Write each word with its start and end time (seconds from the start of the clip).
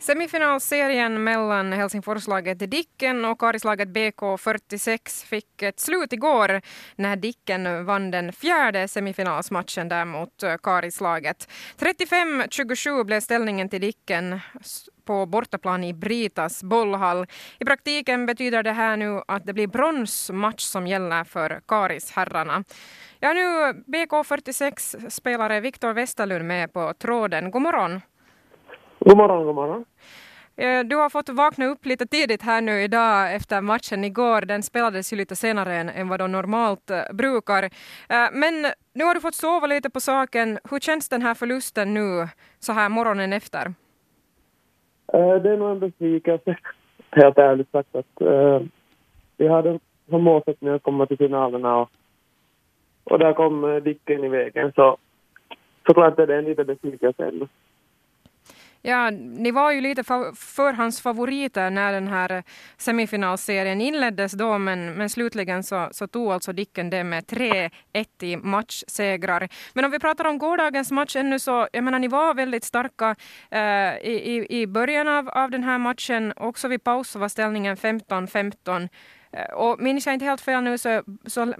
Semifinalserien 0.00 1.24
mellan 1.24 1.72
Helsingforslaget 1.72 2.70
Dicken 2.70 3.24
och 3.24 3.40
Karislaget 3.40 3.88
BK46 3.88 5.26
fick 5.26 5.62
ett 5.62 5.80
slut 5.80 6.12
igår 6.12 6.60
när 6.96 7.16
Dicken 7.16 7.84
vann 7.84 8.10
den 8.10 8.32
fjärde 8.32 8.88
semifinalsmatchen 8.88 9.88
där 9.88 10.04
mot 10.04 10.44
Karislaget. 10.62 11.48
35-27 11.78 13.04
blev 13.04 13.20
ställningen 13.20 13.68
till 13.68 13.80
Dicken 13.80 14.40
på 15.04 15.26
bortaplan 15.26 15.84
i 15.84 15.94
Britas 15.94 16.62
bollhall. 16.62 17.26
I 17.58 17.64
praktiken 17.64 18.26
betyder 18.26 18.62
det 18.62 18.72
här 18.72 18.96
nu 18.96 19.22
att 19.28 19.46
det 19.46 19.52
blir 19.52 19.66
bronsmatch 19.66 20.62
som 20.62 20.86
gäller 20.86 21.24
för 21.24 21.60
Karisherrarna. 21.68 22.64
Jag 23.20 23.30
Ja, 23.30 23.34
nu 23.34 23.72
BK46-spelare 23.86 25.60
Viktor 25.60 25.92
Westerlund 25.92 26.44
med 26.44 26.72
på 26.72 26.94
tråden. 26.94 27.50
God 27.50 27.62
morgon! 27.62 28.00
God 29.04 29.16
morgon, 29.16 29.44
god 29.44 29.54
morgon. 29.54 29.84
Eh, 30.56 30.84
du 30.84 30.96
har 30.96 31.10
fått 31.10 31.28
vakna 31.28 31.66
upp 31.66 31.86
lite 31.86 32.06
tidigt 32.06 32.42
här 32.42 32.60
nu 32.60 32.82
idag 32.82 33.34
efter 33.34 33.60
matchen 33.60 34.04
igår. 34.04 34.40
Den 34.40 34.62
spelades 34.62 35.12
ju 35.12 35.16
lite 35.16 35.36
senare 35.36 35.74
än, 35.74 36.08
vad 36.08 36.20
de 36.20 36.32
normalt 36.32 36.90
eh, 36.90 37.02
brukar. 37.12 37.62
Eh, 37.62 38.28
men 38.32 38.54
nu 38.94 39.04
har 39.04 39.14
du 39.14 39.20
fått 39.20 39.34
sova 39.34 39.66
lite 39.66 39.90
på 39.90 40.00
saken. 40.00 40.58
Hur 40.70 40.78
känns 40.78 41.08
den 41.08 41.22
här 41.22 41.34
förlusten 41.34 41.94
nu 41.94 42.28
så 42.58 42.72
här 42.72 42.88
morgonen 42.88 43.32
efter? 43.32 43.74
Det 45.42 45.50
är 45.50 45.56
nog 45.56 45.70
en 45.70 45.80
besvikelse, 45.80 46.56
helt 47.10 47.38
ärligt 47.38 47.70
sagt. 47.70 47.96
Att, 47.96 48.22
uh, 48.22 48.60
vi 49.36 49.48
hade 49.48 49.78
som 50.08 50.22
målsättning 50.22 50.74
att 50.74 50.82
komma 50.82 51.06
till 51.06 51.18
finalerna 51.18 51.76
och, 51.76 51.90
och 53.04 53.18
där 53.18 53.32
kom 53.32 53.80
Dicken 53.84 54.24
i 54.24 54.28
vägen. 54.28 54.72
Så 54.74 54.96
såklart 55.86 56.18
är 56.18 56.26
det 56.26 56.36
en 56.36 56.44
liten 56.44 56.66
besvikelse 56.66 57.24
ändå. 57.24 57.46
Ja, 58.82 59.10
ni 59.10 59.50
var 59.50 59.72
ju 59.72 59.80
lite 59.80 60.04
förhandsfavoriter 60.34 61.70
när 61.70 61.92
den 61.92 62.08
här 62.08 62.42
semifinalserien 62.76 63.80
inleddes 63.80 64.32
då, 64.32 64.58
men, 64.58 64.94
men 64.94 65.10
slutligen 65.10 65.62
så, 65.62 65.88
så 65.92 66.06
tog 66.06 66.32
alltså 66.32 66.52
Dicken 66.52 66.90
det 66.90 67.04
med 67.04 67.24
3-1 67.24 67.70
i 68.20 68.36
matchsegrar. 68.36 69.48
Men 69.72 69.84
om 69.84 69.90
vi 69.90 69.98
pratar 69.98 70.24
om 70.24 70.38
gårdagens 70.38 70.90
match 70.90 71.16
ännu 71.16 71.38
så, 71.38 71.68
jag 71.72 71.84
menar 71.84 71.98
ni 71.98 72.08
var 72.08 72.34
väldigt 72.34 72.64
starka 72.64 73.16
eh, 73.50 73.60
i, 74.10 74.46
i 74.50 74.66
början 74.66 75.08
av, 75.08 75.28
av 75.28 75.50
den 75.50 75.64
här 75.64 75.78
matchen. 75.78 76.32
Också 76.36 76.68
vid 76.68 76.84
paus 76.84 77.16
var 77.16 77.28
ställningen 77.28 77.76
15-15. 77.76 78.88
Eh, 79.32 79.54
och 79.54 79.80
minns 79.80 80.06
jag 80.06 80.14
inte 80.14 80.24
helt 80.24 80.40
fel 80.40 80.62
nu 80.62 80.78
så, 80.78 81.02
så 81.26 81.54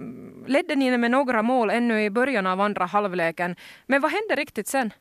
ledde 0.47 0.75
ni 0.75 0.97
med 0.97 1.11
några 1.11 1.41
mål 1.41 1.69
ännu 1.69 2.03
i 2.03 2.09
början 2.09 2.47
av 2.47 2.61
andra 2.61 2.85
halvleken. 2.85 3.55
Men 3.85 4.01
vad 4.01 4.11
hände 4.11 4.35
riktigt 4.35 4.67
sen? 4.67 4.93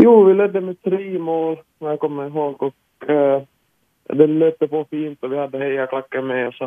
Jo, 0.00 0.24
vi 0.24 0.34
ledde 0.34 0.60
med 0.60 0.82
tre 0.82 1.18
mål, 1.18 1.56
vad 1.78 1.92
jag 1.92 2.00
kommer 2.00 2.26
ihåg. 2.26 2.62
Och, 2.62 3.10
äh, 3.10 3.42
det 4.04 4.26
löpte 4.26 4.68
på 4.68 4.84
fint 4.90 5.24
och 5.24 5.32
vi 5.32 5.36
hade 5.36 5.58
hejaklacken 5.58 6.26
med 6.26 6.48
oss. 6.48 6.58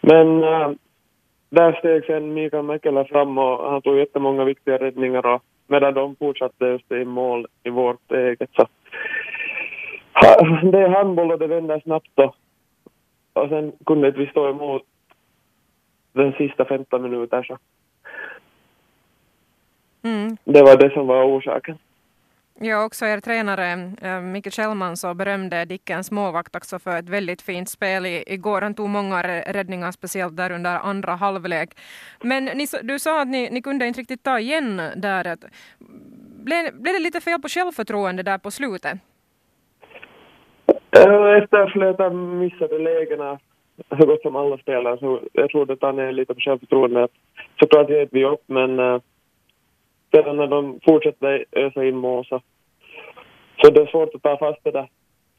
Men 0.00 0.44
äh, 0.44 0.70
där 1.48 1.72
steg 1.72 2.04
sen 2.04 2.34
Mikael 2.34 2.64
Mäkelä 2.64 3.04
fram 3.04 3.38
och 3.38 3.70
han 3.70 3.82
tog 3.82 3.98
jättemånga 3.98 4.44
viktiga 4.44 4.78
räddningar 4.78 5.26
och 5.26 5.42
medan 5.66 5.94
de 5.94 6.16
fortsatte 6.16 6.66
just 6.66 6.92
i 6.92 7.04
mål 7.04 7.46
i 7.62 7.70
vårt 7.70 8.12
eget 8.12 8.50
så 8.56 8.66
det 10.72 10.78
är 10.78 10.88
handboll 10.88 11.32
och 11.32 11.38
det 11.38 11.46
vänder 11.46 11.80
snabbt 11.80 12.10
då. 12.14 12.34
Och 13.32 13.48
sen 13.48 13.72
kunde 13.86 14.10
vi 14.10 14.26
stå 14.26 14.50
emot 14.50 14.82
den 16.12 16.32
sista 16.32 16.64
15 16.64 17.02
minuter 17.02 17.42
så. 17.42 17.58
Mm. 20.02 20.36
Det 20.44 20.62
var 20.62 20.76
det 20.76 20.90
som 20.90 21.06
var 21.06 21.24
orsaken. 21.24 21.78
Ja, 22.60 22.84
också 22.84 23.06
er 23.06 23.20
tränare 23.20 23.92
eh, 24.02 24.20
Micke 24.20 24.52
Kjellman 24.52 24.96
så 24.96 25.14
berömde 25.14 25.64
Dickens 25.64 26.10
målvakt 26.10 26.56
också 26.56 26.78
för 26.78 26.98
ett 26.98 27.08
väldigt 27.08 27.42
fint 27.42 27.68
spel 27.68 28.06
i, 28.06 28.24
igår. 28.26 28.62
Han 28.62 28.74
tog 28.74 28.88
många 28.88 29.22
räddningar, 29.22 29.92
speciellt 29.92 30.36
där 30.36 30.52
under 30.52 30.78
andra 30.78 31.12
halvlek. 31.12 31.70
Men 32.22 32.44
ni, 32.44 32.66
du 32.82 32.98
sa 32.98 33.22
att 33.22 33.28
ni, 33.28 33.50
ni 33.50 33.62
kunde 33.62 33.86
inte 33.86 34.00
riktigt 34.00 34.22
ta 34.22 34.38
igen 34.38 34.82
där. 34.96 35.36
Blev, 36.44 36.82
blev 36.82 36.94
det 36.94 37.02
lite 37.02 37.20
fel 37.20 37.40
på 37.40 37.48
självförtroende 37.48 38.22
där 38.22 38.38
på 38.38 38.50
slutet? 38.50 38.98
Eh, 40.96 41.42
efter 41.42 41.70
flera 41.72 42.10
missade 42.10 42.78
lägena 42.78 43.38
så 44.00 44.06
gott 44.06 44.22
som 44.22 44.36
alla 44.36 44.58
spelare 44.58 44.98
så 44.98 45.20
jag 45.32 45.50
tror 45.50 45.66
det 45.66 45.76
tar 45.76 45.92
ner 45.92 46.12
lite 46.12 46.34
på 46.34 46.40
självförtroendet. 46.40 47.10
Såklart 47.60 47.90
ger 47.90 48.08
vi 48.10 48.24
upp 48.24 48.42
men 48.46 48.80
uh, 48.80 49.00
sedan 50.14 50.36
när 50.36 50.46
de 50.46 50.80
fortsätter 50.84 51.44
ösa 51.52 51.84
in 51.84 51.96
mål 51.96 52.24
så, 52.24 52.40
så 53.62 53.70
det 53.70 53.80
är 53.80 53.86
svårt 53.86 54.14
att 54.14 54.22
ta 54.22 54.38
fast 54.38 54.64
det 54.64 54.70
där 54.70 54.88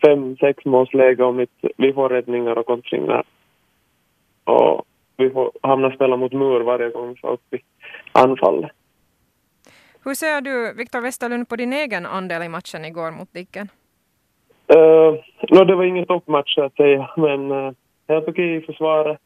fem, 0.05 0.37
sex 0.37 0.65
målsläge 0.65 1.23
om 1.23 1.45
vi 1.77 1.93
får 1.93 2.09
räddningar 2.09 2.57
och 2.57 2.65
kontringar. 2.65 3.23
Och 4.43 4.85
vi 5.17 5.29
får 5.29 5.51
hamna 5.61 5.91
spela 5.91 6.17
mot 6.17 6.33
mur 6.33 6.59
varje 6.59 6.89
gång 6.89 7.17
så 7.17 7.27
upp 7.27 7.53
i 7.53 7.59
anfallet. 8.11 8.71
Hur 10.05 10.13
ser 10.13 10.41
du, 10.41 10.73
Viktor 10.77 11.01
Westerlund, 11.01 11.49
på 11.49 11.55
din 11.55 11.73
egen 11.73 12.05
andel 12.05 12.43
i 12.43 12.49
matchen 12.49 12.85
igår 12.85 13.11
mot 13.11 13.33
Dicken? 13.33 13.67
Uh, 14.75 15.13
no, 15.49 15.65
det 15.65 15.75
var 15.75 15.83
ingen 15.83 16.05
toppmatch 16.05 16.57
att 16.57 16.75
säga, 16.75 17.09
men 17.17 17.51
uh, 17.51 17.73
helt 18.07 18.27
okej 18.27 18.55
i 18.55 18.61
försvaret. 18.61 19.19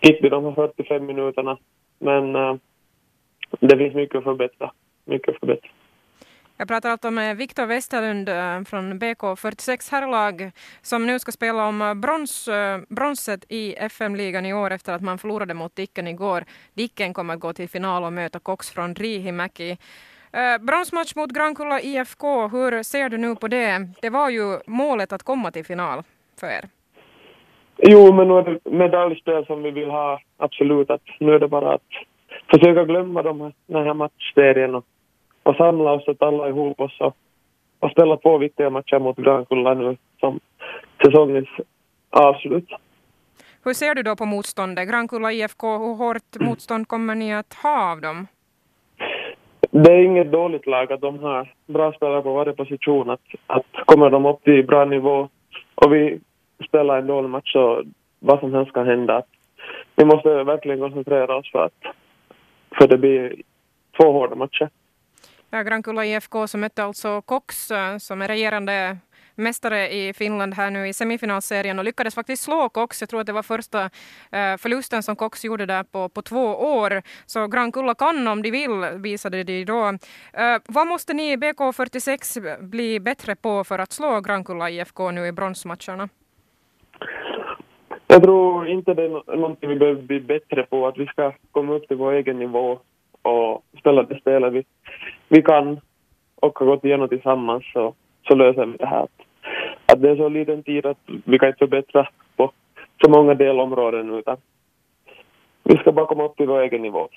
Gick 0.00 0.24
vi 0.24 0.28
de 0.28 0.44
här 0.44 0.52
45 0.52 1.06
minuterna, 1.06 1.58
men 1.98 2.36
uh, 2.36 2.56
det 3.68 3.78
finns 3.78 3.94
mycket 3.94 4.18
att 4.18 4.24
förbättra. 4.24 4.72
Mycket 5.04 5.28
att 5.28 5.40
förbättra. 5.40 5.70
Jag 6.56 6.68
pratar 6.68 6.90
alltså 6.90 7.10
med 7.10 7.36
Viktor 7.36 7.66
Westerlund 7.66 8.28
eh, 8.28 8.64
från 8.64 8.98
BK46 9.00 9.92
herrlag 9.92 10.50
som 10.82 11.06
nu 11.06 11.18
ska 11.18 11.32
spela 11.32 11.68
om 11.68 11.82
eh, 11.82 11.94
brons, 11.94 12.48
eh, 12.48 12.80
bronset 12.88 13.44
i 13.48 13.74
FM-ligan 13.74 14.46
i 14.46 14.54
år 14.54 14.70
efter 14.70 14.92
att 14.92 15.02
man 15.02 15.18
förlorade 15.18 15.54
mot 15.54 15.76
Dicken 15.76 16.08
igår. 16.08 16.44
Dicken 16.74 17.14
kommer 17.14 17.34
att 17.34 17.40
gå 17.40 17.52
till 17.52 17.68
final 17.68 18.04
och 18.04 18.12
möta 18.12 18.38
Cox 18.38 18.70
från 18.70 18.94
Riihimäki. 18.94 19.76
Bronsmatch 20.60 21.14
mot 21.16 21.32
Grankulla 21.32 21.80
IFK, 21.80 22.48
hur 22.48 22.82
ser 22.82 23.08
du 23.08 23.16
nu 23.16 23.36
på 23.36 23.48
det? 23.48 23.88
Det 24.02 24.10
var 24.10 24.30
ju 24.30 24.58
målet 24.66 25.12
att 25.12 25.22
komma 25.22 25.50
till 25.50 25.64
final 25.64 26.02
för 26.40 26.46
er. 26.46 26.64
Jo, 27.76 28.12
men 28.12 28.28
nu 28.28 28.34
är 28.34 28.42
det 28.42 28.70
medaljspel 28.70 29.46
som 29.46 29.62
vi 29.62 29.70
vill 29.70 29.90
ha, 29.90 30.20
absolut. 30.36 30.90
Att 30.90 31.02
nu 31.20 31.32
är 31.34 31.38
det 31.38 31.48
bara 31.48 31.74
att 31.74 31.90
försöka 32.50 32.84
glömma 32.84 33.22
de 33.22 33.40
här, 33.40 33.52
den 33.66 33.86
här 33.86 33.94
matchserien 33.94 34.74
och, 34.74 34.84
och 35.42 35.56
samla 35.56 35.92
oss 35.92 36.08
och 36.08 36.16
alla 36.22 36.48
ihop 36.48 36.80
oss 36.80 37.00
och, 37.00 37.16
och 37.80 37.90
spela 37.90 38.16
två 38.16 38.38
viktiga 38.38 38.70
matcher 38.70 38.98
mot 38.98 39.16
Grankulla 39.16 39.74
nu 39.74 39.96
som 40.20 40.40
säsongens 41.04 41.48
avslut. 42.10 42.68
Hur 43.64 43.74
ser 43.74 43.94
du 43.94 44.02
då 44.02 44.16
på 44.16 44.24
motståndet? 44.26 44.88
Grankulla 44.88 45.32
IFK, 45.32 45.78
hur 45.78 45.94
hårt 45.94 46.40
motstånd 46.40 46.88
kommer 46.88 47.14
ni 47.14 47.34
att 47.34 47.54
ha 47.62 47.92
av 47.92 48.00
dem? 48.00 48.26
Det 49.70 49.92
är 49.92 50.04
inget 50.04 50.32
dåligt 50.32 50.66
lag 50.66 50.92
att 50.92 51.00
de 51.00 51.18
har 51.18 51.52
bra 51.66 51.92
spelare 51.92 52.22
på 52.22 52.34
varje 52.34 52.52
position. 52.52 53.10
Att, 53.10 53.20
att 53.46 53.66
kommer 53.86 54.10
de 54.10 54.26
upp 54.26 54.44
till 54.44 54.66
bra 54.66 54.84
nivå 54.84 55.28
och 55.74 55.94
vi 55.94 56.20
spelar 56.68 56.98
en 56.98 57.06
dålig 57.06 57.30
match 57.30 57.52
så 57.52 57.82
vad 58.18 58.40
som 58.40 58.54
helst 58.54 58.72
kan 58.72 58.86
hända. 58.86 59.22
Vi 59.96 60.04
måste 60.04 60.44
verkligen 60.44 60.80
koncentrera 60.80 61.36
oss 61.36 61.52
för 61.52 61.64
att 61.64 61.94
för 62.78 62.88
det 62.88 62.98
blir 62.98 63.42
två 63.96 64.12
hårda 64.12 64.34
matcher. 64.34 64.70
Ja, 65.50 65.62
Grankulla 65.62 66.04
IFK 66.04 66.46
som 66.46 66.60
mötte 66.60 66.84
alltså 66.84 67.22
Cox 67.22 67.70
eh, 67.70 67.98
som 67.98 68.22
är 68.22 68.28
regerande 68.28 68.98
mästare 69.34 69.94
i 69.94 70.12
Finland 70.12 70.54
här 70.54 70.70
nu 70.70 70.88
i 70.88 70.92
semifinalserien 70.92 71.78
och 71.78 71.84
lyckades 71.84 72.14
faktiskt 72.14 72.42
slå 72.42 72.68
Cox. 72.68 73.00
Jag 73.02 73.08
tror 73.08 73.20
att 73.20 73.26
det 73.26 73.32
var 73.32 73.42
första 73.42 73.90
eh, 74.32 74.56
förlusten 74.58 75.02
som 75.02 75.16
Cox 75.16 75.44
gjorde 75.44 75.66
där 75.66 75.82
på, 75.82 76.08
på 76.08 76.22
två 76.22 76.44
år. 76.56 77.02
Så 77.26 77.46
Grankulla 77.46 77.94
kan 77.94 78.28
om 78.28 78.42
de 78.42 78.50
vill, 78.50 78.98
visade 78.98 79.44
de 79.44 79.64
då. 79.64 79.88
Eh, 80.32 80.58
vad 80.66 80.86
måste 80.86 81.14
ni 81.14 81.32
i 81.32 81.36
BK46 81.36 82.62
bli 82.62 83.00
bättre 83.00 83.36
på 83.36 83.64
för 83.64 83.78
att 83.78 83.92
slå 83.92 84.20
Grankulla 84.20 84.70
IFK 84.70 85.10
nu 85.10 85.26
i 85.26 85.32
bronsmatcherna? 85.32 86.08
Jag 88.14 88.22
tror 88.22 88.68
inte 88.68 88.94
det 88.94 89.02
är 89.02 89.36
någonting 89.36 89.68
vi 89.68 89.76
behöver 89.76 90.02
bli 90.02 90.20
bättre 90.20 90.62
på, 90.62 90.86
att 90.86 90.98
vi 90.98 91.06
ska 91.06 91.32
komma 91.50 91.72
upp 91.74 91.88
till 91.88 91.96
vår 91.96 92.12
egen 92.12 92.38
nivå 92.38 92.78
och 93.22 93.64
spela 93.78 94.02
det 94.02 94.20
spelet 94.20 94.52
vi, 94.52 94.64
vi 95.28 95.42
kan 95.42 95.80
och 96.36 96.58
har 96.58 96.66
gått 96.66 96.84
igenom 96.84 97.08
tillsammans 97.08 97.72
så, 97.72 97.94
så 98.28 98.34
löser 98.34 98.66
vi 98.66 98.76
det 98.76 98.86
här. 98.86 99.06
Att 99.86 100.02
det 100.02 100.10
är 100.10 100.16
så 100.16 100.28
liten 100.28 100.62
tid 100.62 100.86
att 100.86 100.98
vi 101.24 101.38
kan 101.38 101.48
inte 101.48 101.58
förbättra 101.58 102.08
på 102.36 102.52
så 103.04 103.10
många 103.10 103.34
delområden 103.34 104.14
utan 104.14 104.36
vi 105.62 105.76
ska 105.76 105.92
bara 105.92 106.06
komma 106.06 106.24
upp 106.24 106.36
till 106.36 106.46
vår 106.46 106.60
egen 106.60 106.82
nivå. 106.82 107.08